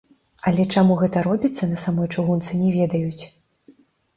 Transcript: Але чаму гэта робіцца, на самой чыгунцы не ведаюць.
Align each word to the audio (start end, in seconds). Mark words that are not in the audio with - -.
Але 0.51 0.63
чаму 0.75 0.95
гэта 1.01 1.17
робіцца, 1.27 1.69
на 1.73 1.77
самой 1.83 2.07
чыгунцы 2.17 2.51
не 2.63 2.69
ведаюць. 2.79 3.23